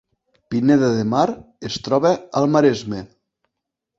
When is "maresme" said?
2.57-3.03